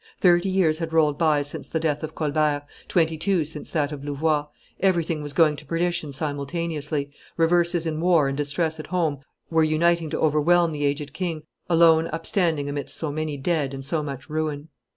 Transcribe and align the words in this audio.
Thirty 0.19 0.49
years 0.49 0.79
had 0.79 0.93
rolled 0.93 1.19
by 1.19 1.43
since 1.43 1.67
the 1.67 1.79
death 1.79 2.01
of 2.01 2.15
Colbert, 2.15 2.63
twenty 2.87 3.19
two 3.19 3.45
since 3.45 3.69
that 3.69 3.91
of 3.91 4.03
Louvois; 4.03 4.47
everything 4.79 5.21
was 5.21 5.31
going 5.31 5.55
to 5.57 5.65
perdition 5.67 6.11
simultaneously; 6.11 7.11
reverses 7.37 7.85
in 7.85 7.99
war 8.01 8.27
and 8.27 8.35
distress 8.35 8.79
at 8.79 8.87
home 8.87 9.19
were 9.51 9.61
uniting 9.63 10.09
to 10.09 10.19
overwhelm 10.19 10.71
the 10.71 10.85
aged 10.85 11.13
king, 11.13 11.43
alone 11.69 12.09
upstanding 12.11 12.67
amidst 12.67 12.97
so 12.97 13.11
many 13.11 13.37
dead 13.37 13.75
and 13.75 13.85
so 13.85 14.01
much 14.01 14.27
ruin. 14.27 14.69